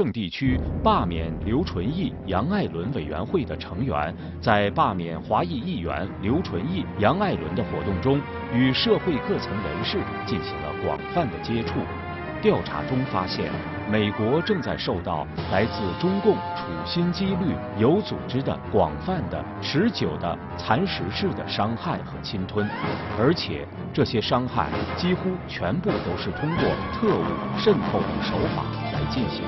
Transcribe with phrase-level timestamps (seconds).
[0.00, 8.20] 约法拉盛地区罢免刘纯义、杨爱伦委员会的成员，在罢免华裔议员刘纯义、杨爱伦的活动中，
[8.52, 11.80] 与社会各层人士进行了广泛的接触。
[12.40, 13.52] 调查中发现，
[13.90, 22.66] 美国正在受到来自中共处心积虑、有组织的、广泛的、持久的、蚕食式的伤害和侵吞，
[23.18, 26.64] 而且这些伤害几乎全部都是通过
[26.94, 27.24] 特务
[27.58, 29.44] 渗透等手法来进行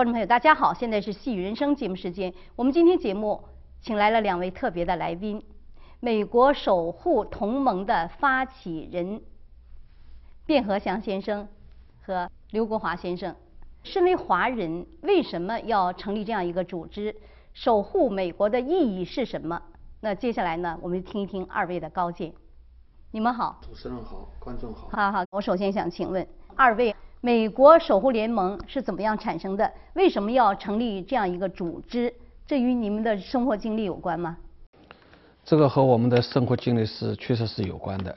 [0.00, 2.32] 观众朋友，大家好，现在是《戏语人生》节目时间。
[2.56, 3.44] 我们今天节目
[3.82, 5.44] 请来了两位特别的来宾。
[6.00, 9.20] 美国守护同盟的发起人
[10.46, 11.46] 卞和祥先生
[12.00, 13.36] 和刘国华先生，
[13.82, 17.14] 身为华人，为什么要成立这样一个组织？
[17.52, 19.60] 守护美国的意义是什么？
[20.00, 22.32] 那接下来呢，我们听一听二位的高见。
[23.10, 24.88] 你们好，主持人好，观众好。
[24.90, 29.70] 好好，我首先想请问二位，美国守护联盟是怎么样产生的？
[29.92, 32.12] 为什么要成立这样一个组织？
[32.46, 34.38] 这与你们的生活经历有关吗？
[35.44, 38.16] 这个和我们的生活经历是确实是有关的。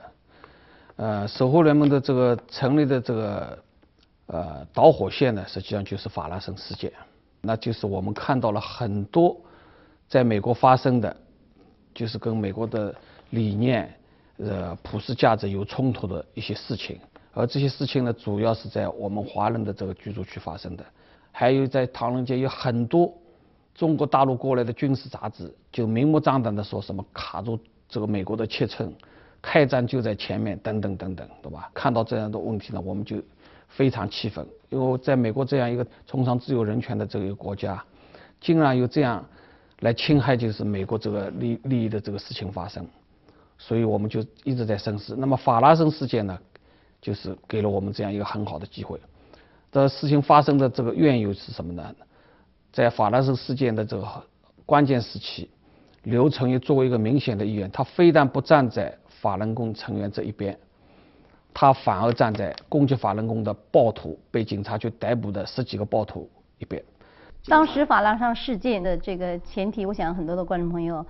[0.95, 3.59] 呃，守护联盟的这个成立的这个
[4.27, 6.89] 呃导火线呢，实际上就是法拉盛事件。
[7.41, 9.35] 那就是我们看到了很多
[10.07, 11.13] 在美国发生的，
[11.93, 12.95] 就是跟美国的
[13.31, 13.93] 理念、
[14.37, 16.97] 呃普世价值有冲突的一些事情。
[17.33, 20.85] 而这些事情呢，主要是在我们华人的这个居住区发生的，
[21.31, 23.13] 还有在唐人街有很多。
[23.75, 28.93] 中国大陆过来的军事杂志就明目张胆的说什么卡住这个美国的切寸，
[29.41, 31.71] 开战就在前面等等等等，对吧？
[31.73, 33.17] 看到这样的问题呢，我们就
[33.67, 37.83] 非常气愤，因为在美国这样一个崇尚自由人权的这个国家，
[38.39, 39.25] 竟然有这样
[39.79, 42.85] 来侵害就是美国这个利利益的这个事情发生，
[43.57, 45.15] 所以我们就一直在深思。
[45.17, 46.37] 那么法拉盛事件呢，
[47.03, 48.97] 就是给了我们这样一个很好的机会。
[49.71, 51.93] 这事情发生的这个缘由是什么呢？
[52.71, 54.07] 在法拉盛事件的这个
[54.65, 55.49] 关键时期，
[56.03, 60.57] 刘成玉作为一个明显的议员，他非但不站在法轮功成员这一边，
[61.53, 66.81] 他反而站在攻击法轮功的暴徒被警察去逮捕的十几个暴徒一边。
[67.47, 71.05] 当时法拉盛事件的这个前提，我想很多的观众朋友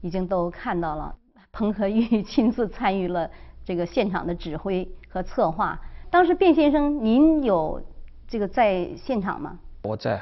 [0.00, 1.14] 已经都看到了，
[1.52, 3.30] 彭和玉 亲自参与了
[3.64, 5.80] 这个现场的指挥和策划。
[6.10, 7.82] 当时卞先生，您有
[8.28, 9.58] 这个在现场吗？
[9.82, 10.20] 我在。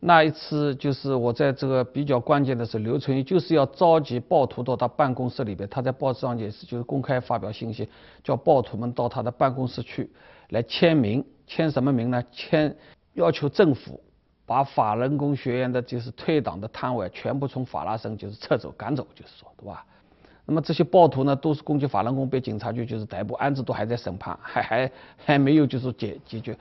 [0.00, 7.88] 那一次就是我在这个比较关键的时候，刘存义就是要召集暴徒到他办公室里边，他在报纸上也是就是公开发表信息，
[8.22, 10.10] 叫暴徒们到他的办公室去
[10.50, 12.22] 来签名，签什么名呢？
[12.32, 12.76] 签
[13.14, 13.98] 要求政府
[14.44, 19.86] 把法轮功学院的就是退党的摊位全部从法拉盛就是撤走赶走，就是说对吧？
[20.46, 26.56] 那么这些暴徒呢，都是攻击法轮功，被警察局就是逮捕，案子都还在审判， 还还还没有就是解解决。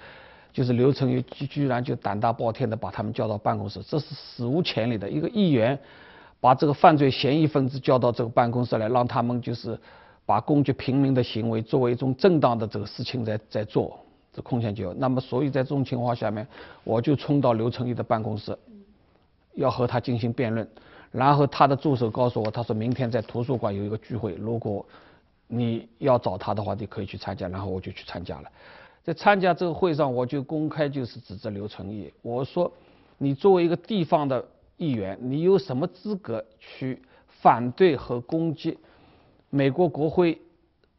[0.54, 5.78] 就是刘成宇居居然就胆大包天的把他们叫到办公室，这是史无前例的一个议员，
[6.40, 9.76] 把这个犯罪嫌疑分子叫到这个办公室来，让他们就是
[10.28, 14.00] 把攻击平民的行为作为一种正当的这个事情在在做，
[14.32, 14.94] 这空前绝后。
[14.94, 16.48] 那么所以在这种情况下面，
[16.84, 18.56] 我就冲到刘成宇的办公室，
[19.56, 20.66] 要和他进行辩论。
[21.14, 24.84] 然后他的助手告诉我，他说明天在图书馆有一个聚会，如果
[25.48, 27.48] 你要找他的话，你可以去参加。
[27.48, 28.52] 然后我就去参加了。
[29.04, 32.72] 在参加这个会上，我就公开就是指责刘成义，我说，
[33.20, 34.44] 你作为一个地方的
[34.78, 38.76] 议员，你有什么资格去反对和攻击
[39.52, 40.42] 美国国会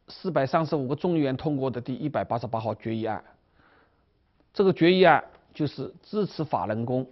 [0.07, 3.21] 四百三十五个众议员通过的第一百八十八号决议案？
[4.53, 5.21] 这个决议案
[5.53, 7.05] 就是支持法轮功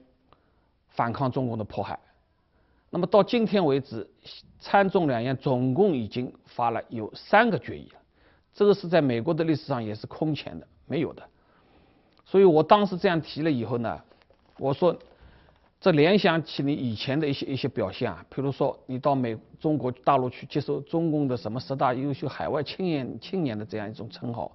[0.88, 2.00] 反抗中共的迫害。
[2.93, 4.07] 那么到今天为止，
[4.59, 7.99] 参众两院总共已经发了有三个决议了，
[8.53, 10.67] 这个是在美国的历史上也是空前的。
[10.85, 11.23] 没有的，
[12.23, 13.99] 所以我当时这样提了以后呢，
[14.59, 14.95] 我说，
[15.81, 24.51] 这联想起你以前的一些一些表现啊，比如说你到美中国大陆去接受中共的什么十大优秀海外青年青年的这样一种称号，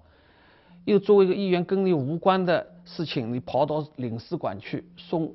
[0.84, 5.34] 又作为一个议员跟你无关的事情，你跑到领事馆去送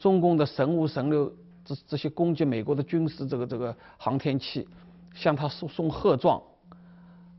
[0.00, 1.32] 中共的神五神六
[1.64, 4.66] 这这些攻击美国的军事这个这个航天器，
[5.14, 6.40] 向他送送贺状。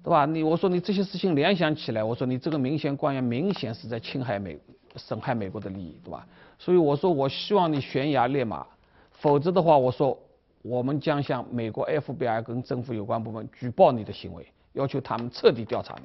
[0.03, 0.23] 对吧？
[0.23, 4.55] 你我说你这些事情联想起来，我说你这个明显官员明显是在侵害美、
[4.95, 6.27] 损害美国的利益，对吧？
[6.59, 8.63] 所以我说我希望你悬崖勒马，
[9.09, 10.15] 否则的话，我说
[10.61, 16.03] 我们将向美国 FBI 跟政府有关部门举报你的行为，要求他们彻底调查你。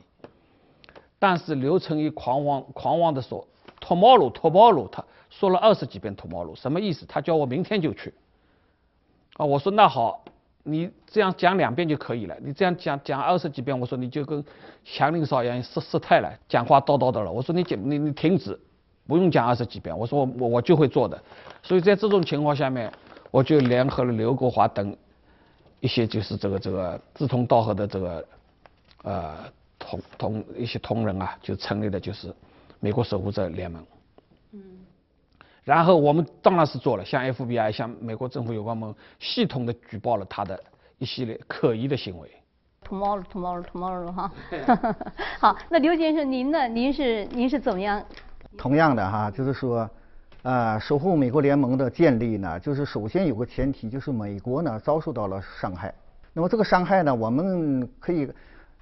[1.18, 3.46] 但是刘成义狂妄狂妄的说
[3.90, 7.04] ，tomorrow，tomorrow，他说了二十几遍 tomorrow，什么意思？
[7.06, 8.14] 他叫我明天就去。
[9.36, 10.22] 啊，我说那好，
[10.62, 12.36] 你这样讲两遍就可以了。
[12.40, 14.44] 你这样讲讲二十几遍，我说你就跟
[14.84, 17.32] 祥林嫂一样失失态了，讲话叨叨的了。
[17.32, 18.58] 我说你讲你你停止，
[19.06, 19.96] 不用讲二十几遍。
[19.98, 21.20] 我说我我就会做的。
[21.62, 22.92] 所以在这种情况下面，
[23.30, 24.96] 我就联合了刘国华等
[25.80, 28.24] 一些就是这个这个志同道合的这个
[29.02, 29.36] 呃
[29.78, 32.34] 同同一些同仁啊，就成立了就是
[32.80, 33.84] 美国守护者联盟。
[34.52, 34.60] 嗯。
[35.62, 40.58] 然后我们当然是做了，向 FBI、向美国政府有关部门系统的举报了他的
[40.98, 42.28] 一系列可疑的行为。
[42.88, 44.32] Tomorrow，tomorrow，tomorrow，哈。
[45.38, 46.66] 好，那刘先生您呢？
[46.66, 48.02] 您是您是怎么样？
[48.58, 49.88] 同样的哈，就是说，
[50.42, 55.94] 呃，守护美国联盟的建立呢，就是首先有个前提，就是美国呢遭受到了伤害。
[56.32, 58.28] 那么这个伤害呢，我们可以，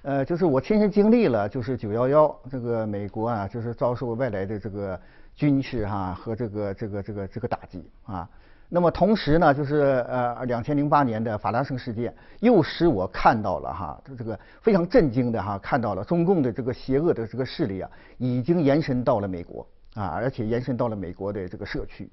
[0.09, 4.99] 呃，就是我亲身经历了，就是九幺幺这个美国啊，就是遭受外来的这个。
[5.37, 8.29] 军事哈和这个这个这个这个打击啊，
[8.69, 19.65] 那么同时呢，就是呃两千零八年的法拉盛事件，又使我看到了哈这个非常震惊的哈看到了中共的这个邪恶的这个势力啊，已经延伸到了美国
[19.95, 22.11] 啊，而且延伸到了美国的这个社区。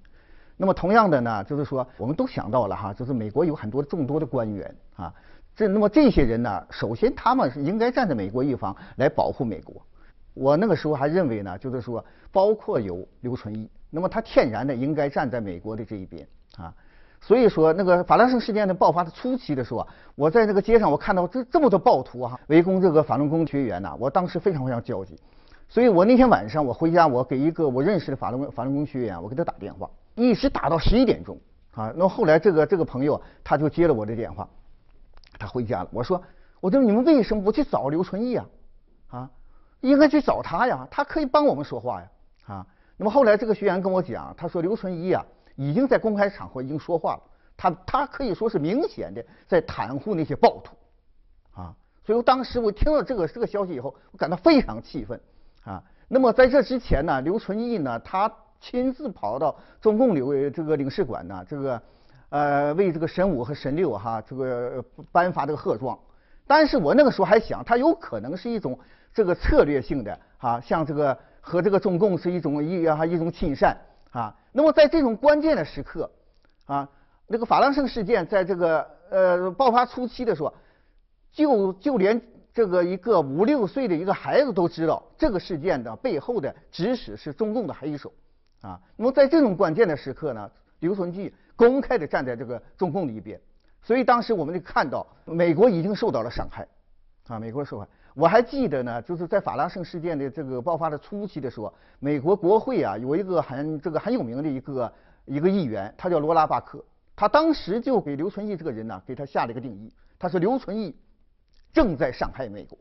[0.55, 5.11] 那么同样的呢，就是说我们都想到了哈，就是美国有很多众多的官员啊，
[5.55, 9.81] 这那么这些人呢，首先他们是应该站在美国一方来保护美国。
[10.33, 16.73] 我那个时候还认为呢，就是说，包括有刘纯一，那么他天然的应该站在美国的这一边啊。
[17.21, 25.17] 所以说，那个法拉盛事件的爆发的初期的时候啊，我在那个街上，我看到这这么多暴徒哈围攻这个法轮功学员呐，我当时非常非常焦急。
[25.69, 31.39] 所以我那天晚上我回家，我给一个我认识的法轮法轮功学员，我给他打电话，一直打到十一点钟
[31.71, 31.91] 啊。
[31.95, 34.47] 那后来这个这个朋友他就接了我的电话，
[35.37, 35.89] 他回家了。
[35.91, 36.21] 我说，
[36.59, 38.45] 我说你们为什么不去找刘纯义啊？
[39.07, 39.29] 啊？
[39.81, 42.07] 应该去找他呀，他可以帮我们说话呀，
[42.47, 42.67] 啊。
[42.97, 45.23] 那么后来这个学员跟我讲，他说刘纯一啊
[45.55, 47.21] 已经在公开场合已经说话了，
[47.55, 50.75] 他他可以说是明显的在袒护那些暴徒，
[51.59, 51.75] 啊。
[52.03, 55.19] 所以当时我听到这个这个消息以后，我感到非常气愤，
[55.63, 55.83] 啊。
[56.07, 58.31] 那么在这之前呢，刘纯义呢，他
[58.61, 61.81] 亲自跑到中共留这个领事馆呢，这个
[62.29, 65.97] 呃为这个神五和神六哈这个颁发这个贺状，
[66.47, 68.77] 但是我那个时候还想，他有可能是一种。
[69.13, 73.77] 这个策略性的啊，像这个和这个中共是一种一啊一种亲善
[74.11, 74.35] 啊。
[74.51, 76.11] 那么在这种关键的时刻
[76.65, 76.89] 啊，
[77.25, 80.53] 那个法拉盛事件在这个呃爆发初期的时候，
[81.31, 82.21] 就就连
[82.53, 88.11] 这个一个五六岁的一个孩子都知道这个事件的背后的指使是中共的黑手
[88.59, 88.77] 啊。
[88.97, 93.39] 那么在这种关键的时刻呢，刘存纪公开的站在这个中共的一边，
[93.81, 96.67] 所以当时我们就看到美国已经受到了伤害
[97.27, 97.87] 啊，美国受害。
[98.13, 104.93] 我还记得呢，就是在法拉盛事件的这个爆发的初期的时候，美国国会啊有一个很这个很有名的一个
[105.25, 106.83] 一个议员，他叫罗拉巴克，
[107.15, 110.95] 他当时就给刘存义这个人呢，给他下了一个定义，他说刘存义
[111.73, 112.77] 正在伤害美国，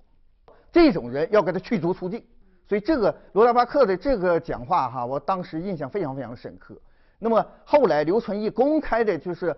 [0.71, 2.25] 这种人要给他驱逐出境。
[2.69, 6.77] 所以这个罗拉巴克的这个讲话哈，我当时印象非常非常深刻。
[7.25, 9.57] 那么后来刘存义公开的就是。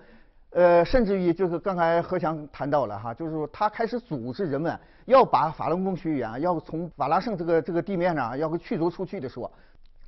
[0.51, 9.53] 呃，甚至于就是刚才何强谈到了哈，就是说他开始组织人们要把法轮功学员要从法拉盛这个这个地面上要驱逐出去的时候，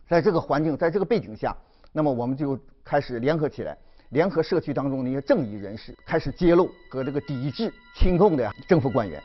[0.08, 1.54] 在这个环境，在这个背景下，
[1.92, 3.76] 那么我们就开始联合起来，
[4.10, 9.20] 联合社区当中的一些正义人士，开始揭露和这个抵制清共的政府官员。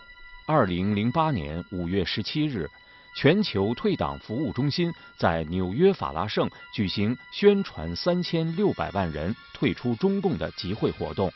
[0.46, 2.68] 二零零八年五月十七日。
[3.15, 11.32] 全球退党服务中心在纽约法拉盛举行宣传三千六百万人退出中共的集会活动。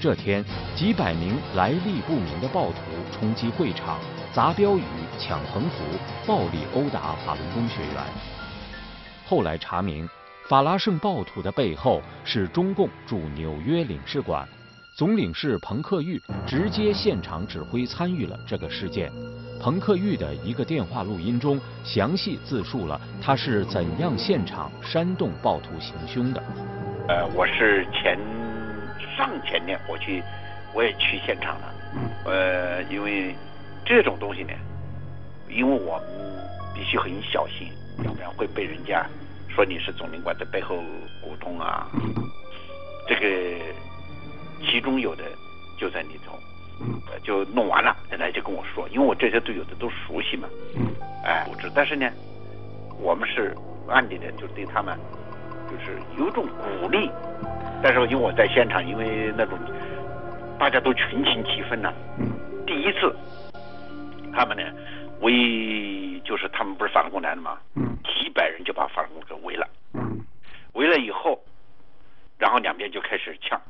[0.00, 0.44] 这天，
[0.74, 2.78] 几百名来历不明的暴徒
[3.12, 4.00] 冲击会场，
[4.32, 4.82] 砸标语、
[5.18, 5.84] 抢横幅，
[6.26, 8.04] 暴力殴打法轮功学员。
[9.26, 10.08] 后来查明，
[10.48, 14.48] 法拉盛暴徒的背后是中共驻纽约领事馆。
[14.98, 19.12] 总领事彭克玉直接现场指挥参与了这个事件。
[19.60, 26.42] 彭克玉的一个电话录音中，详细自述了他是怎样现场煽动暴徒行凶的。
[27.06, 28.18] 呃，我是前
[29.16, 30.20] 上前年我去，
[30.74, 31.74] 我也去现场了。
[31.94, 32.00] 嗯。
[32.24, 33.36] 呃，因为
[33.86, 34.50] 这种东西呢，
[35.48, 36.08] 因为我们
[36.74, 37.68] 必须很小心，
[38.04, 39.06] 要不然会被人家
[39.48, 40.74] 说你是总领馆的背后
[41.22, 41.86] 股东啊。
[43.06, 43.64] 这个。
[44.64, 45.24] 其中有的
[45.76, 46.38] 就在里头，
[47.22, 50.48] 就弄完了，现在就跟我说，因为我这些队友的都熟悉嘛，
[51.24, 52.10] 哎，组织，但是呢，
[52.98, 53.56] 我们是
[53.88, 54.98] 暗地的，就对他们
[55.70, 57.10] 就是有种鼓励，
[57.82, 59.58] 但是因为我在现场，因为那种
[60.58, 61.92] 大家都群情激愤呐，
[62.66, 63.14] 第一次，
[64.32, 64.62] 他们呢
[65.20, 67.58] 围就是他们不是反攻来了嘛，
[68.04, 69.66] 几百人就把反攻给围了，
[70.74, 71.40] 围了以后，
[72.38, 73.60] 然后两边就开始呛。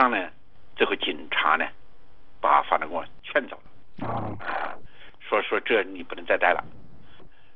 [0.00, 0.30] 枪呢，
[0.76, 1.68] 最后警察呢，
[2.40, 3.60] 把法轮功劝走
[3.98, 4.08] 了。
[4.08, 4.74] 啊，
[5.20, 6.64] 说说这你不能再待了。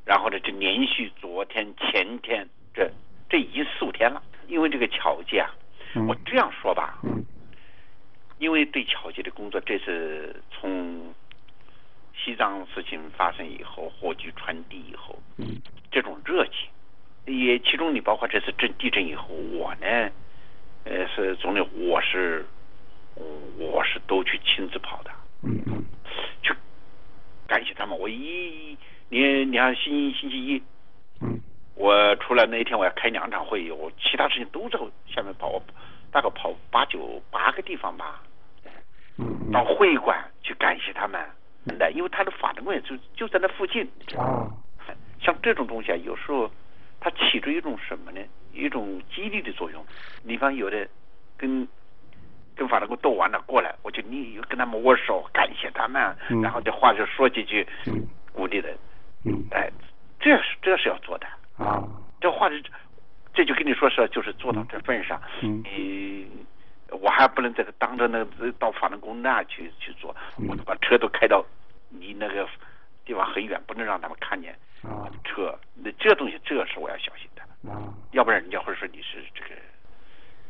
[0.04, 2.90] 然后呢，就连续昨天、前天，这
[3.30, 4.22] 这已经四五天了。
[4.46, 5.48] 因为这个侨界啊，
[6.06, 6.98] 我这样说吧，
[8.36, 11.14] 因为对侨界的工作，这次从
[12.14, 15.18] 西藏事情发生以后，火炬传递以后，
[15.90, 20.10] 这种热情，也其中你包括这次震地震以后，我呢，
[20.94, 22.46] 呃，是总理，我是
[23.58, 25.10] 我是都去亲自跑的，
[25.42, 25.84] 嗯
[26.42, 26.54] 去
[27.48, 27.98] 感谢他们。
[27.98, 30.62] 我一你你看星星期一。
[31.20, 31.40] 嗯
[31.76, 34.78] 我出来那一天我要开两场会议，我其他事情都在
[35.12, 35.60] 下面跑，我
[36.12, 38.22] 大概跑八九八个地方吧，
[39.52, 41.20] 到会馆去感谢他们，
[41.76, 43.82] 的，因为他的法轮功就就在那附近。
[44.16, 44.46] 啊，
[45.20, 46.48] 像这种东西啊，有时候
[47.04, 48.20] 它起着一种什么呢？
[48.54, 49.84] 一种激励的作用。
[50.22, 50.88] 你方有的
[51.36, 51.68] 跟
[52.56, 57.66] 跟法轮功斗完了过来，我就你跟他们握手感谢他们，然后这话就说几句
[58.32, 58.74] 鼓励的。
[59.26, 59.70] 嗯，哎，
[60.18, 61.26] 这是这是要做的。
[61.58, 61.84] 啊，
[62.22, 62.62] 这话是
[63.34, 66.26] 这就跟你说是，就是做到这份上，你
[66.88, 70.16] 我还不能在这当着那到法轮功那去去做，
[70.48, 71.44] 我都把车都开到
[71.90, 72.48] 离那个
[73.04, 74.56] 地方很远，不能让他们看见
[75.24, 75.58] 车。
[75.74, 77.42] 那这东西，这是我要小心的，
[78.12, 79.48] 要不然人家会说你是这个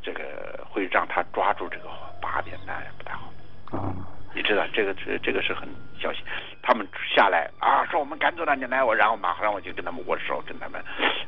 [0.02, 1.88] 这个会让他抓住这个
[2.20, 3.32] 把柄，那也不太好。
[3.70, 3.94] 啊。
[4.36, 6.24] 你知道这个这这个是很小心，
[6.60, 10.82] 他们下来啊，说我们赶走了你来我，然后马上我就跟他们握手，跟他们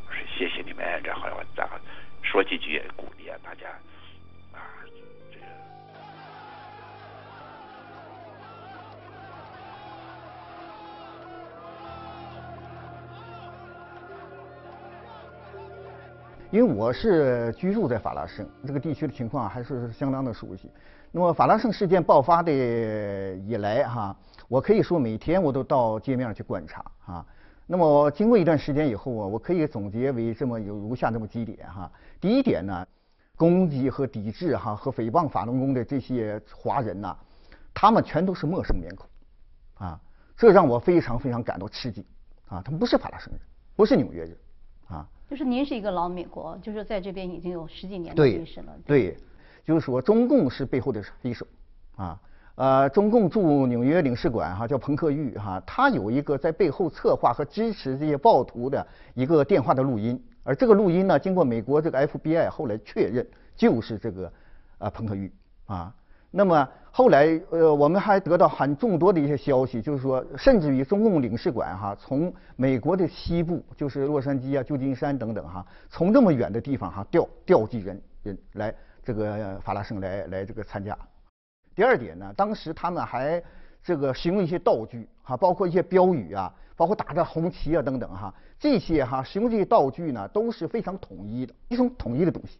[0.08, 1.78] 我说谢谢你们，然后我然后
[2.24, 3.68] 说几句鼓励啊，大家
[16.56, 20.70] 因为我是居住在法拉盛这个地区的情况还是相当的熟悉。
[21.12, 24.16] 那么法拉盛事件爆发的以来哈，
[24.48, 27.26] 我可以说每天我都到街面去观察啊。
[27.66, 31.92] 那么经过一段时间以后啊，我可以总结为这么有如下这么几点哈。
[32.22, 32.86] 第一点呢，
[33.36, 37.14] 攻击和抵制哈和诽谤法轮功的这些华人呐，
[37.74, 39.06] 他们全都是陌生面孔
[39.74, 40.00] 啊，
[40.38, 42.02] 这让我非常非常感到吃惊
[42.48, 42.62] 啊。
[42.64, 43.42] 他们不是法拉盛人，
[43.76, 44.34] 不是纽约人
[44.88, 45.06] 啊。
[45.28, 48.72] 就是您是一个老美国，就是在这边已经有十几年的历史了。
[48.84, 49.16] 对。
[49.64, 51.44] 就是说，中共是背后的黑手，
[51.96, 52.16] 啊，
[52.54, 64.32] 呃，中共驻纽约领事馆哈叫彭克玉哈，他有一个在背后策划和支持这些暴徒的一个电话的录音，而这个录音呢，经过美国这个 FBI 后来确认，就是这个
[64.78, 65.32] 呃彭克玉
[65.64, 65.92] 啊。
[66.36, 78.74] 那么后来呃，我们还得到很众多的一些消息，就是说，甚至于中共领事馆哈，从美国的西部，就是洛杉矶啊、旧金山等等哈，从这么远的地方哈调调集人人来。
[79.02, 80.98] 这个法拉盛来来这个参加。
[81.76, 83.40] 第二点呢，当时他们还
[83.80, 92.58] 这个使用一些道具哈，包括一些标语啊，包括打着红旗啊等等哈，这些哈使用这些道具呢都是非常统一的，一种统一的东西。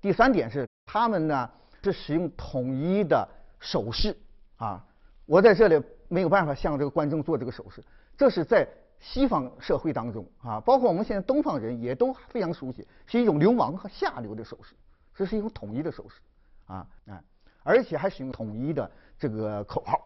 [0.00, 1.48] 第三点是他们呢
[1.90, 3.26] 是使用统一的
[3.58, 4.14] 手势
[4.56, 4.84] 啊，
[5.26, 7.82] 我在这里没有办法向这个观众做这个手势，
[8.16, 8.68] 这是在
[9.00, 14.76] 西方社会当中啊，包括我们现在东方人也都非常熟悉，是一种流氓和下流的手势。
[15.14, 16.20] 这是一种统一的手势，
[16.66, 17.22] 啊啊，
[17.62, 20.00] 而且还使用统一的这个口号，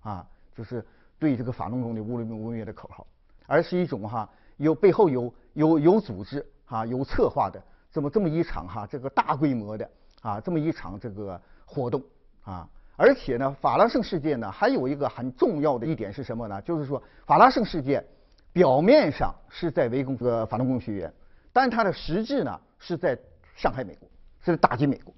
[0.00, 0.86] 啊，就是
[1.18, 3.04] 对这个法轮功的“乌伦乌月”的口号，
[3.46, 7.60] 而是一种哈有背后有有有组织啊有策划的
[7.90, 9.90] 这么这么一场哈这个大规模的
[10.22, 12.02] 啊这么一场这个活动
[12.42, 16.62] 啊，而且呢法拉盛事件呢还有一个很重要的一点是什么呢？
[16.62, 18.02] 就是说法拉盛事件
[18.50, 21.12] 表面上是在围攻这个法轮功学员，
[21.52, 23.18] 但它的实质呢是在
[23.54, 24.08] 伤害美国。
[24.44, 25.14] 是在打击美国，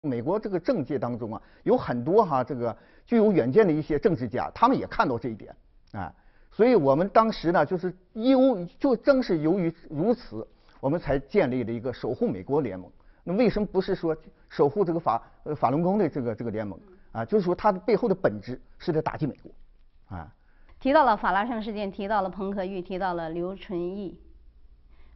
[0.00, 5.54] 美国这个政界当中啊，有很多哈这个具有远见的一些政治家，他们也看到这一点
[5.92, 6.12] 啊，
[6.50, 10.44] 所以我们当时呢，就是由就正是由于如此，
[10.80, 12.90] 我们才建立了一个守护美国联盟。
[13.24, 14.16] 那为什么不是说
[14.48, 16.78] 守护这个法呃法轮功的这个这个联盟
[17.10, 17.24] 啊？
[17.24, 20.32] 就是说它的背后的本质是在打击美国啊。
[20.78, 24.20] 提到了法拉盛事件，提到了彭可玉，提到了刘纯义，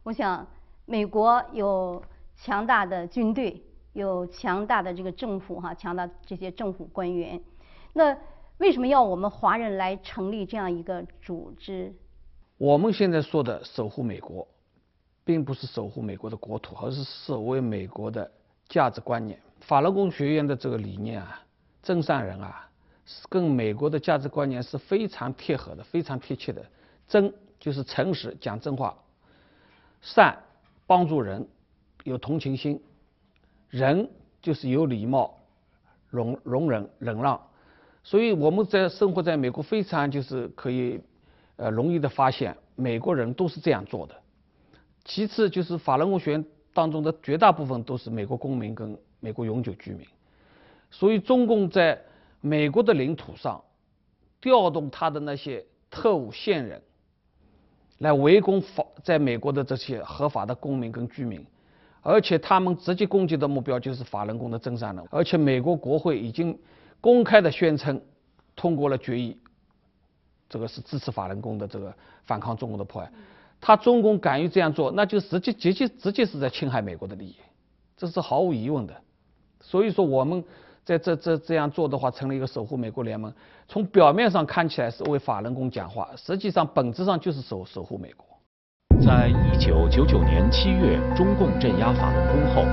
[0.03, 0.45] 我想
[0.85, 2.03] 美国有。
[2.41, 3.61] 强大的军队，
[3.91, 7.37] 有强大的这个政府哈，强大这些政府官员。
[7.91, 8.15] 那
[8.59, 11.93] 为什么要我们华人来成立这样一个组织？
[12.57, 14.47] 我们现在说的守护美国，
[15.29, 18.31] 并不是守护美国的国土，而是守卫美国的
[18.67, 19.39] 价值观念。
[19.59, 21.39] 法轮功学院的这个理念啊，
[21.83, 22.67] 真善人啊，
[23.05, 26.65] 是跟美国的价值观念是非常贴合的，非常贴切的。
[27.07, 28.91] 真就是诚实，讲真话；
[30.01, 30.35] 善，
[30.87, 31.47] 帮助人。
[32.05, 32.81] 有同情心，
[33.69, 34.09] 仁
[34.41, 35.37] 就是有礼貌，
[36.09, 37.39] 容容忍忍让。
[38.03, 40.99] 所以我们在生活在美国，非常就是可以
[41.57, 44.15] 呃容易的发现，美国人都是这样做的。
[45.09, 50.05] 其次就是法轮功学员当中的绝大部分都是美国公民跟美国永久居民，
[50.91, 51.99] 所以中共在
[52.41, 53.59] 美国的领土上
[54.39, 56.79] 调动他的那些特务线人
[57.97, 61.43] 来围攻法在美国的这些合法的公民跟居民，
[62.03, 66.55] 而且他们直接攻击的目标就是法轮功的真善人，而且美国国会已经
[67.01, 67.99] 公开的宣称
[68.55, 69.35] 通过了决议，
[70.47, 71.91] 这个是支持法轮功的这个
[72.25, 73.11] 反抗中国的迫害。
[73.61, 77.35] 他中共敢于这样做，那就直接直接直接是在侵害美国的利益，
[77.97, 78.93] 这是毫无疑问的。
[79.61, 80.43] 所以说我们
[80.85, 83.31] 在这这这样做的话，成了一个守护美国联盟。
[83.67, 88.25] 从表面上看起来是为法轮功讲话，实际上本质上就是守守护美国。
[89.05, 92.63] 在一九九九年七月，中共镇压法轮功后，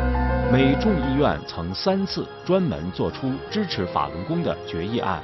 [0.50, 5.22] 美众议院曾三次专门作出支持法轮功的决议案。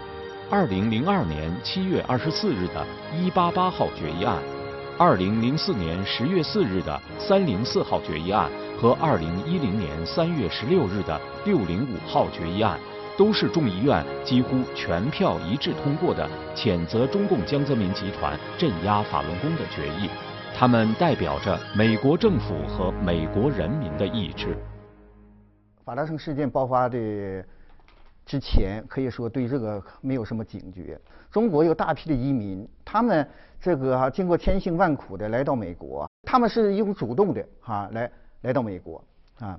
[0.51, 2.85] 二零零二年七月二十四日的
[3.17, 4.62] 一八八号决议案。
[4.99, 12.79] 二零零四年十月四日的三零四号决议案和二零一零年三月十六日的六零五号决议案，
[13.17, 20.11] 都是众议院几乎全票一致通过的谴责中共江泽民集团镇压法轮功的决议。
[20.55, 24.57] 他们代表着美国政府和美国人民的意志。
[25.85, 26.99] 法拉盛事件爆发的
[28.27, 31.01] 之前，可以说对这个没有什么警觉。
[31.31, 33.27] 中国有大批的移民，他们。
[33.63, 39.03] 这个哈经过千辛万苦的来到美国，他们是用主动的哈来来到美国
[39.39, 39.57] 啊。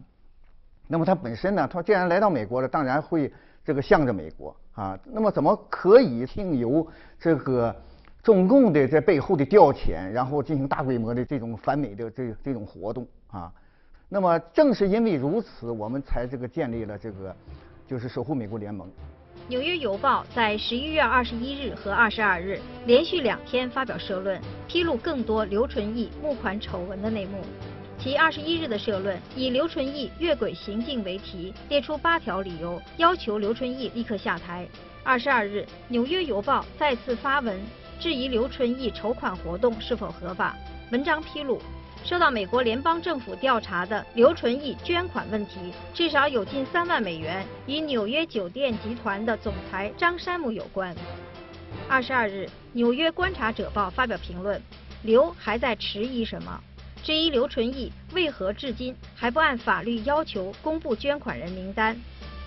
[0.90, 3.32] 那么他本身呢，他既然来到美国了，当然会
[3.64, 5.00] 这个向着美国啊。
[5.06, 6.86] 那么怎么可以听由
[7.18, 7.74] 这个
[8.22, 13.50] 中共的在背后的调遣，然后进行大规模的这种反美的这这种活动啊？
[14.10, 17.34] 那么正是因为如此，我们才这个建立了这个
[17.88, 18.86] 就是守护美国联盟。
[19.50, 27.42] 《纽约邮报》在十一月二十一日和二十二日连续两天发表社论，披露更多刘纯义募款丑闻的内幕。
[28.00, 34.66] 其二十一日的社论以“刘纯义越轨行径”为题，列出八条理由，要求刘纯义立刻下台。
[35.04, 37.62] 二十二日，《纽约邮报》再次发文
[38.00, 40.56] 质疑刘纯义筹款活动是否合法。
[40.92, 41.62] 文章披露。
[42.04, 50.94] 受到美国联邦政府调查的刘纯义捐款问题，至少有近三万美元与纽约酒店集团的总裁张山姆有关。
[51.88, 54.62] 二十二日，《纽约观察者报》发表评论：
[55.04, 56.60] 刘还在迟疑什么？
[57.02, 61.98] 质疑刘纯义为何至今还不按法律要求公布捐款人名单。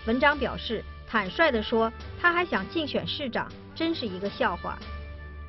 [0.06, 1.90] 文章表示，坦率地说，
[2.20, 4.78] 他还想竞选市长，真是一个笑话。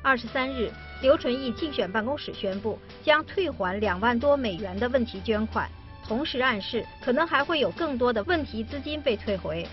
[0.02, 0.72] 二十三日。
[1.00, 5.68] 刘纯义竞选办公室宣布将退还两万多美元的问题捐款，
[6.06, 9.64] 同时暗示可能还会有更多的问题资金被退回。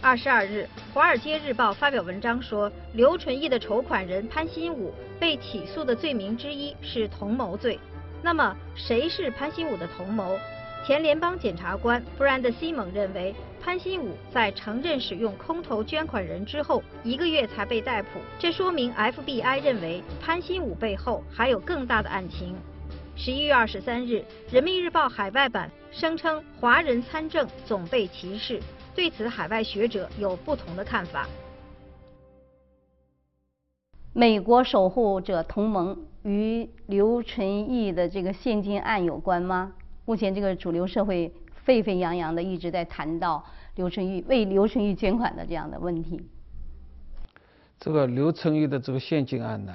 [0.00, 7.78] 二十二日，《华尔街日报》发表文章说，刘纯义的筹款人潘新武被起诉的罪名之一是同谋罪。
[8.22, 10.38] 那么，谁是潘新武的同谋？
[10.86, 18.06] 前联邦检察官布兰德·西蒙认为，潘新武在承认使用空头捐款人之后一个月才被逮捕，
[18.38, 22.56] 这说明 FBI 认为潘新武背后还有更大的案情。
[23.16, 28.58] 十一月二十三日，《人民日报》海外版声称华人参政总被歧视，
[28.94, 31.28] 对此海外学者有不同的看法。
[34.14, 39.74] 美国守护者同盟与刘纯义的这个现金案有关吗？
[40.06, 41.32] 目前这个主流社会
[41.64, 43.44] 沸沸扬扬的一直在谈到
[43.76, 46.22] 刘春玉为刘春玉捐款的这样的问题。
[47.78, 49.74] 这个刘春玉的这个现金案呢，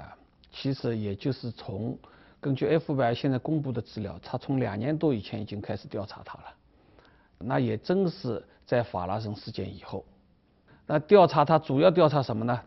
[0.51, 1.97] 其实也就是从
[2.39, 6.43] 根据 FBI 现在公布的资料，他从两年多以前已经开始调查他了。
[7.39, 10.05] 那也正是在法拉盛事件以后，
[10.85, 12.61] 那调查他主要调查什么呢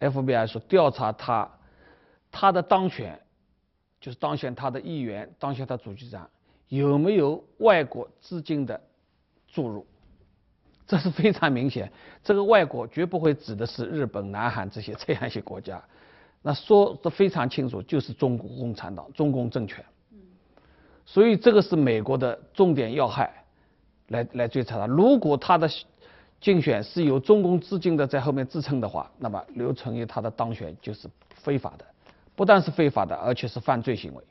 [0.00, 1.50] ？FBI 说调查他
[2.32, 3.20] 他的当选，
[4.00, 6.28] 就是当选他的议员，当选他主局长。
[6.68, 8.80] 有没有外国资金的
[9.48, 9.86] 注入？
[10.86, 11.90] 这是非常明显。
[12.22, 15.82] 这个外国绝不会指的是日本、南韩这些这样一些国家，
[16.42, 19.84] 那说的非常清楚，就是中国共产党、中共政权。
[21.06, 23.44] 所以这个是美国的重点要害，
[24.08, 24.86] 来来追查他。
[24.86, 25.68] 如果他的
[26.40, 31.84] 竞选是由中共资金的在后面支撑的话，那么刘成义他的当选就是非法的，
[32.34, 34.22] 不但是非法的，而且是犯罪行为。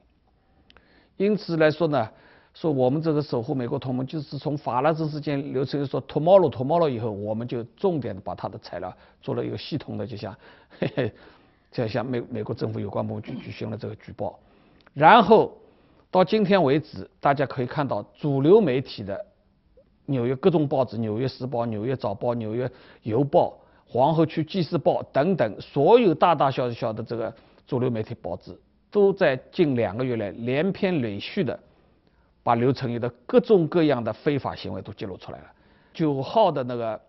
[1.17, 2.09] 因此来说呢。
[2.55, 10.31] 说我们这个守护美国同盟，就是从法拉盛事件流程说 tomorrow tomorrow 以后，我们就重点的把他的材料做了一个系统的，就像，
[10.77, 11.11] 嘿嘿，
[11.71, 14.37] 就像美美国政府有关部门举举行了这个举报，
[14.93, 15.57] 然后
[16.11, 19.25] 到今天为止，大家可以看到主流媒体的
[20.05, 22.69] 纽约各种报纸，《纽约时报》、《纽约早报》、《纽约
[23.01, 23.47] 邮报》、
[23.91, 27.33] 《皇后区纪事报》等等，所有大大小小的这个
[27.65, 28.55] 主流媒体报纸，
[28.93, 31.59] 都在近两个月来连篇累续的
[32.43, 35.45] 把刘成义的各种各样的非法行为都揭露出来了。
[35.93, 36.95] 九号的那个《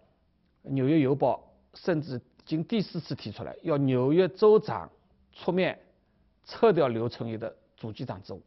[0.63, 1.47] 纽约邮报》
[1.79, 4.91] 甚至经第四次提出来，要纽约州长
[5.35, 5.79] 出面
[6.47, 8.39] 撤掉刘成义的主机长职务。《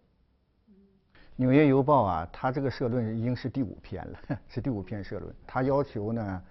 [1.35, 4.19] 纽约邮报》啊，他这个社论已经是第五篇了，
[4.49, 5.31] 是第五篇社论。
[5.45, 6.41] 他要求呢，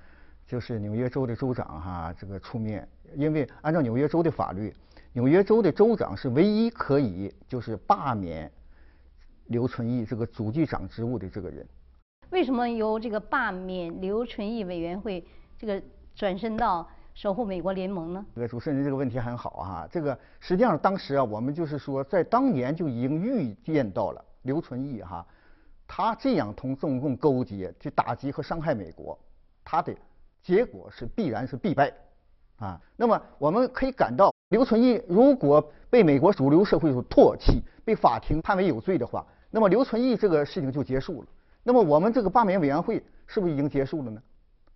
[0.47, 4.73] 就是纽约州的州长哈，这个出面，因为按照纽约州的法律，
[5.17, 8.53] 纽约州的州长是唯一可以就是罢免
[9.47, 11.67] 刘存义这个主计长职务的这个人。
[12.29, 15.27] 为什么由这个罢免刘存义委员会
[15.57, 15.83] 这个
[16.15, 18.27] 转身到守护美国联盟呢？
[18.35, 24.23] 这个主持人这个问题很好哈，这个实际上当时啊，我们就是说在当年就已经预见到了。
[24.43, 25.27] 刘存义哈，
[25.89, 29.19] 他这样同中共勾结去打击和伤害美国，
[29.65, 29.97] 他的
[30.43, 31.91] 结果是必然是必败，
[32.57, 41.29] 啊，那么我们可以感到，刘存义如果被美国主流社会所唾弃，被法庭判为有罪的话，那么刘存义这个事情就结束了。
[41.63, 44.23] 那么我们这个罢免委员会是不是已经结束了呢？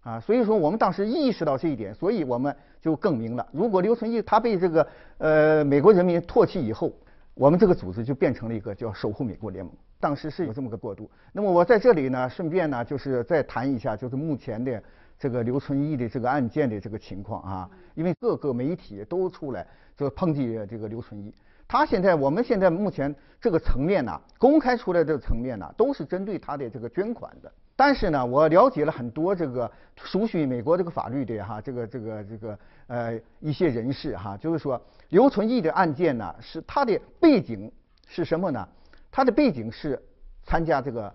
[0.03, 4.87] 啊，所以说我们当时意识到这一点，所以我们就更明了，如果刘存义他被这个
[5.19, 6.93] 呃美国人民唾弃以后。
[7.33, 11.11] 我们这个组织就变成了一个叫守护美国联盟，当时是有这么个过渡。
[11.33, 14.83] 那么我在这里呢，顺便呢，就是再谈一下，就是目前的
[15.21, 17.71] 这个刘存义的这个案件的这个情况啊。
[17.95, 19.65] 因为各个媒体都出来
[19.97, 21.33] 就抨击这个刘存义，
[21.69, 27.53] 他现在我们现在目前这个层面呢，公开出来的层面呢，都是针对他的这个捐款的。
[27.77, 34.81] 但是呢，我了解了很多这个熟悉美国这个法律的哈，这个这个这个呃一些人士哈，就是说
[35.11, 37.71] 刘存义的案件呢，是他的背景
[38.07, 38.67] 是什么呢？
[39.11, 40.01] 他的背景是
[40.45, 41.13] 参加这个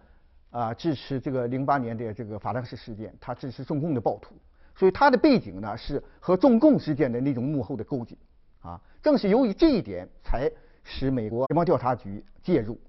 [0.56, 4.36] 啊支持这个零八年的这个法兰西事件，他支持中共的暴徒，
[4.74, 8.16] 所以他的背景呢是和中共之间的那种幕后的勾结
[8.62, 8.80] 啊。
[9.04, 10.50] 正是由于这一点，才
[10.86, 12.80] 使美国联邦调查局介入，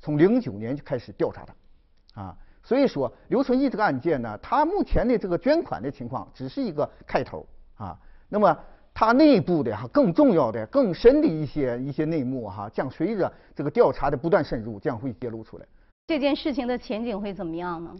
[0.00, 2.36] 从零九年就开始调查他啊。
[2.62, 7.98] 所以说，刘存义这个案件呢，他目前的这个捐款的情况只是一个开头啊。
[8.30, 8.56] 那么，
[8.94, 15.66] 他内部的哈更重要的、更深的一些一些内幕哈，将随着这个调查的不断深入，将会揭露出来。
[16.06, 17.94] 这件事情的前景会怎么样呢？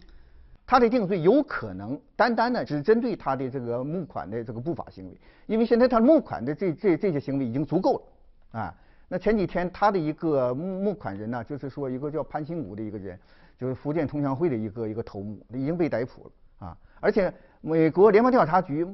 [0.66, 8.74] 他的定罪有可能单单的只针对他的这个募款的这个不法行为，因为现在他募款的这这这些行为已经足够了啊。
[9.08, 13.18] 那前几天他的一个募募款人呢，就是说一个叫潘兴武的一个人。
[13.58, 16.76] 就是福建同乡会的一个一个头目，已经被逮捕了啊！
[16.98, 18.84] 而且美国联邦调查局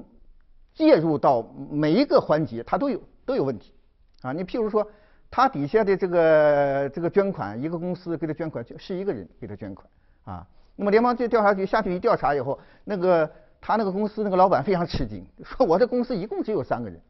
[0.75, 3.73] 介入到每一个环节，他都有都有问题
[4.21, 4.31] 啊！
[4.31, 4.87] 你譬如说，
[5.31, 9.87] 他底下的这个这个捐款，一个公司给他捐款，是一个人给他捐款
[10.25, 10.47] 啊。
[10.77, 17.01] 那么联邦调查局下去一调查以后，那个他那个公司那个老板非常吃惊，说我这公司一共只有三个人，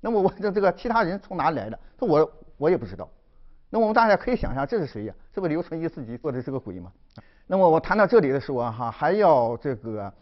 [0.00, 1.78] 那么我这这个其他人从哪里来的？
[1.98, 3.08] 说我我也不知道。
[3.68, 5.14] 那我们大家可以想象，这是谁呀？
[5.34, 6.92] 这不刘存义自己做的这个鬼吗？
[7.46, 10.12] 那么我谈到这里的时候哈，还要这个，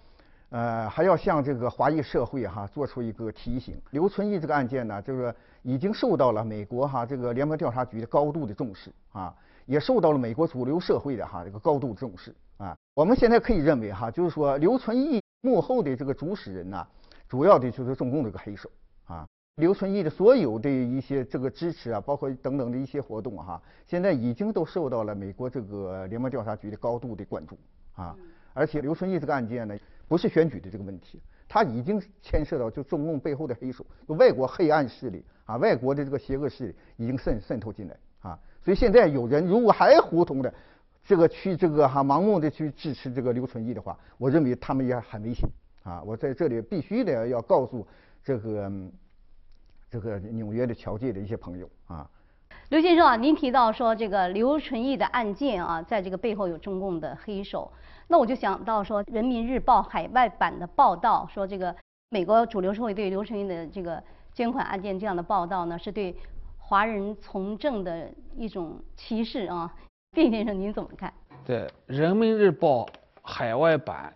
[0.55, 9.35] 呃，还要向这个华裔社会哈做出一个提醒：刘存义这个案件呢，这个已经受到了美国哈这个联邦调查局的高度的重视啊，
[9.67, 12.77] 也受到了美国主流社会的哈这个高度重视啊。
[12.95, 16.87] 我们现在可以认为哈，就是说刘存义幕后的这个主使人呢，
[17.29, 18.71] 主要的就是中共这个黑手
[19.07, 19.27] 啊。
[19.57, 27.59] 刘存义的所有的一些这个支持啊，包括等等的一些活动哈，现在已经都受到了美国这个联邦调查局的高度的关注
[27.97, 28.15] 啊。
[28.55, 29.77] 而且刘存义这个案件呢，
[30.09, 38.39] 不是选举的这个问题，他已经牵涉到就中共背后的黑手，就外国黑暗势力啊，外国的这个邪恶势力已经渗渗透进来啊。
[38.65, 40.55] 所以现在有人如果还糊涂的
[41.05, 45.47] 这个去这个哈盲目的去支持这个刘存义的话，我认为他们也很危险
[45.83, 46.03] 啊。
[46.03, 47.87] 我在这里必须得要告诉
[48.23, 48.73] 这个。
[49.91, 52.11] 这个纽约的侨界的一些朋友啊，
[52.71, 57.71] 刘先生啊，您提到说这个刘纯义的案件啊，在这个背后有中共的黑手，
[58.09, 61.75] 那我就想到说，《人民日报》海外版的报道说，这个
[62.09, 66.17] 美国主流社会对刘纯义的这个捐款案件这样的报道呢，是对
[66.59, 69.71] 华人从政的一种歧视啊。
[70.13, 71.13] 卞先生，您怎么看？
[71.45, 72.87] 对，《人民日报》
[73.21, 74.15] 海外版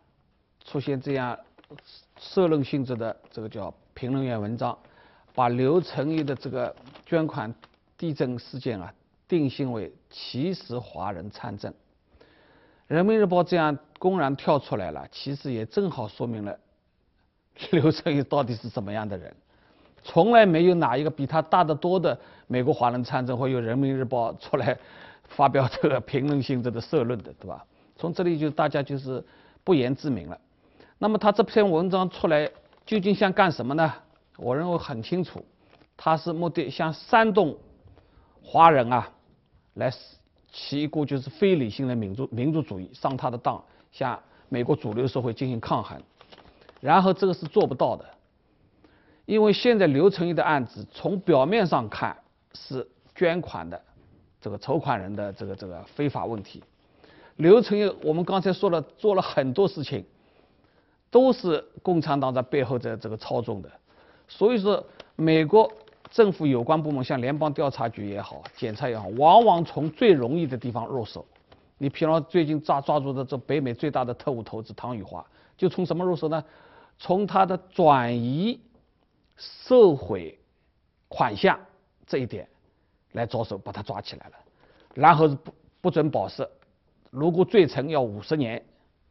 [0.65, 1.39] 出现这样
[2.19, 4.77] 社论性质的这个叫评论员文章。
[5.35, 6.75] 把刘成义的这个
[7.07, 7.55] 捐款
[7.99, 8.95] 地震事件啊
[9.27, 11.75] 定性为歧视华人参政，
[12.87, 16.59] 人民日报这样公然跳出来了，其实也正好说明了
[17.73, 19.35] 刘成义到底是怎么样的人。
[20.05, 24.79] 从来没有哪一个比他大得多的美国华人参政会有人民日报出来
[25.25, 27.67] 发表这个评论性质的社论的，对吧？
[27.97, 29.23] 从这里就大家就是
[29.65, 30.41] 不言自明了。
[30.99, 32.49] 那么他这篇文章出来
[32.87, 33.93] 究竟想干什么呢？
[34.37, 35.45] 我认为很清楚，
[35.97, 37.59] 他是目的想煽动
[38.51, 39.11] 华人啊，
[39.75, 39.93] 来
[40.51, 46.01] 起一股就是非理性的民族民族主义上他的当，向美国主流社会进行抗衡。
[46.81, 48.07] 然后这个是做不到的，
[49.27, 52.17] 因为现在刘成义的案子从表面上看
[52.55, 53.79] 是捐款的
[54.41, 56.65] 这个筹款人的这个这个非法问题。
[57.37, 60.03] 刘成义我们刚才说了做了很多事情，
[61.11, 63.71] 都是共产党在背后在这个操纵的。
[64.27, 64.83] 所以说，
[65.17, 65.71] 美国
[66.11, 71.25] 政府有关部门像联邦调查局也好，检察也好，往往从最容易的地方入手。
[71.77, 75.25] 你比方最近抓抓住的这北美最大的特务头子唐宇华，
[75.57, 76.43] 就从什么入手呢？
[76.99, 78.61] 从他的转移
[79.37, 80.37] 受贿
[81.09, 81.59] 款项
[82.07, 82.49] 这一点
[83.13, 84.35] 来着手，把他抓起来了，
[84.95, 86.49] 然后是不不准保释，
[87.11, 88.61] 如果罪成要五十年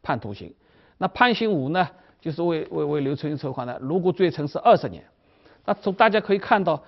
[0.01, 0.53] 判徒刑。
[0.97, 1.87] 那潘兴武呢，
[2.19, 5.03] 就是为为为刘春英筹款的，如果罪成是二十年。
[5.67, 6.81] 那从大家可以看到，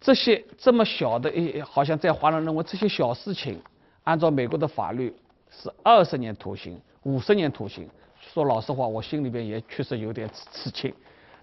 [0.00, 3.62] 这些这么小的一，好像在华人认为这些小事情，
[4.02, 5.14] 按照美国的法律
[5.48, 7.88] 是二十年徒刑、五十年徒刑。
[8.18, 10.94] 说老实话，我心里边也确实有点刺刺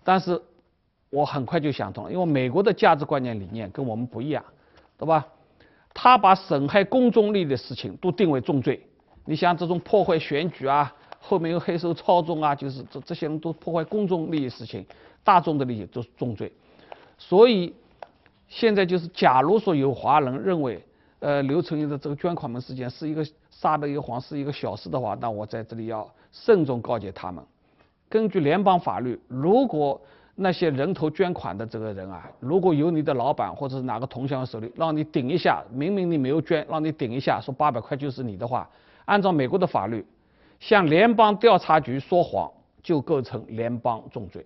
[0.03, 0.39] 但是
[1.09, 4.43] 我很快就想通了，因为美国的价值观念理念跟我们不一样，
[4.97, 5.25] 对吧？
[5.93, 8.85] 他把损害公众利益的事情都定为重罪。
[9.25, 14.85] 你像这种破坏选举啊，后面有黑手操纵啊，就是这这些人都破坏公众利益事情，
[15.23, 16.51] 大众的利益都是重罪。
[17.17, 17.73] 所以
[18.47, 20.83] 现在就是，假如说有华人认为，
[21.19, 26.07] 呃，刘成英的这个捐款门事件是一个杀的一个皇，是一个小事的话，那我在这里要。
[26.29, 27.43] 慎重告诫他们，
[28.09, 29.99] 根据联邦法律，如果
[30.35, 38.69] 那些人头捐款的这个人啊，如果有你的老板或者是哪个同乡手里让你顶一下，明明你没有捐，让你顶一下，说八百块就是你的话，
[39.05, 40.05] 按照美国的法律，
[40.59, 44.45] 向联邦调查局说谎就构成联邦重罪，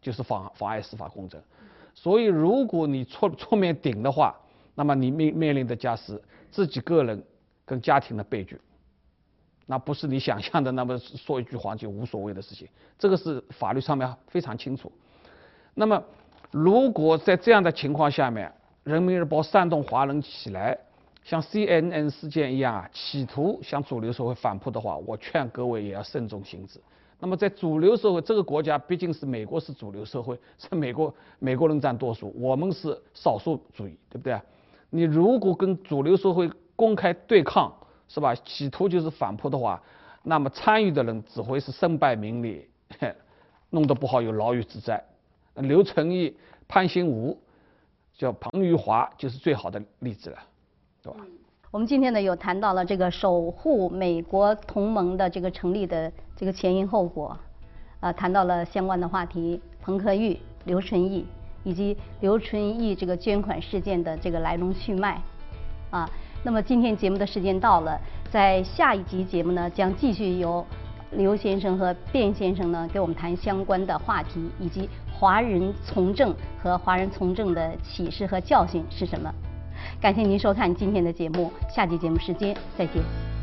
[0.00, 1.40] 就是妨妨碍司法公正。
[1.94, 4.34] 所以，如果你出出面顶的话，
[4.74, 6.20] 那么你面面临的将是
[6.50, 7.24] 自己个人
[7.64, 8.60] 跟家庭的悲剧。
[9.66, 12.68] 那不是你想象的那么说一句话就无所谓的事情，
[12.98, 14.92] 这个是法律上面非常清楚。
[15.72, 16.02] 那么，
[16.50, 18.46] 如果在这样的情况下面，
[18.82, 20.78] 《人民日报》煽动华人起来，
[21.24, 26.78] 像 CNN 事件一样啊，企图向主流社会反扑的话，我劝各位也要慎重行事。
[27.18, 34.38] 那么，在主流社会，这个国家毕竟是美国是主流社会， 是美国美国人占多数，我们是少数主义，对不对？
[34.90, 37.72] 你如果跟主流社会公开对抗，
[38.06, 38.34] 是吧？
[38.34, 39.82] 企图就是反扑的话，
[40.24, 42.68] 那么参与的人只会是身败名裂，
[43.70, 45.02] 弄得不好有牢狱之灾。
[45.54, 46.36] 刘成义、
[46.68, 47.40] 潘兴武、
[48.12, 50.38] 叫彭玉华就是最好的例子了，
[51.12, 51.22] 对？
[51.70, 57.36] 我们今天呢，有谈到了这个守护美国同盟的这个成立的这个前因后果，
[58.00, 61.26] 啊，谈到了相关的话题，彭克玉、刘春义
[61.64, 65.20] 以及刘春义这个捐款事件的这个来龙去脉，
[65.90, 66.08] 啊。
[66.44, 67.98] 那么今天节目的时间到了，
[68.30, 70.64] 在下一集节目呢，将继续由
[71.12, 79.32] 刘先生和卞先生呢给我们谈相关的话题，以及华人从政和华人从政的启示和教训是什么。
[80.00, 83.33] 感谢您收看今天的节目，下期节目时间再见。